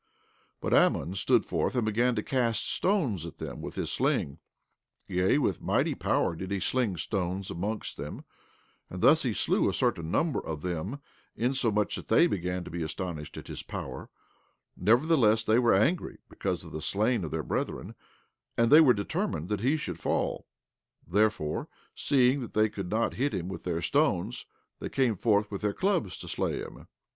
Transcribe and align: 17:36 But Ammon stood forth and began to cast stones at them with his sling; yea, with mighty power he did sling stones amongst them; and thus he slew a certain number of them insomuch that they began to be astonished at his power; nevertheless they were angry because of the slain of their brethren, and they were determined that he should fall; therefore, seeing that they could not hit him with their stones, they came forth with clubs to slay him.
17:36 0.61 0.61
But 0.61 0.73
Ammon 0.73 1.13
stood 1.13 1.45
forth 1.45 1.75
and 1.75 1.85
began 1.85 2.15
to 2.15 2.23
cast 2.23 2.67
stones 2.73 3.23
at 3.27 3.37
them 3.37 3.61
with 3.61 3.75
his 3.75 3.91
sling; 3.91 4.39
yea, 5.07 5.37
with 5.37 5.61
mighty 5.61 5.93
power 5.93 6.35
he 6.35 6.47
did 6.47 6.63
sling 6.63 6.97
stones 6.97 7.51
amongst 7.51 7.97
them; 7.97 8.25
and 8.89 9.03
thus 9.03 9.21
he 9.21 9.31
slew 9.31 9.69
a 9.69 9.73
certain 9.75 10.09
number 10.09 10.39
of 10.43 10.63
them 10.63 10.99
insomuch 11.35 11.95
that 11.97 12.07
they 12.07 12.25
began 12.25 12.63
to 12.63 12.71
be 12.71 12.81
astonished 12.81 13.37
at 13.37 13.45
his 13.45 13.61
power; 13.61 14.09
nevertheless 14.75 15.43
they 15.43 15.59
were 15.59 15.71
angry 15.71 16.17
because 16.29 16.63
of 16.63 16.71
the 16.71 16.81
slain 16.81 17.23
of 17.23 17.29
their 17.29 17.43
brethren, 17.43 17.93
and 18.57 18.71
they 18.71 18.81
were 18.81 18.95
determined 18.95 19.49
that 19.49 19.59
he 19.61 19.77
should 19.77 19.99
fall; 19.99 20.47
therefore, 21.07 21.67
seeing 21.93 22.41
that 22.41 22.55
they 22.55 22.69
could 22.69 22.89
not 22.89 23.13
hit 23.21 23.35
him 23.35 23.47
with 23.47 23.65
their 23.65 23.83
stones, 23.83 24.47
they 24.79 24.89
came 24.89 25.15
forth 25.15 25.51
with 25.51 25.75
clubs 25.77 26.17
to 26.17 26.27
slay 26.27 26.57
him. 26.57 26.87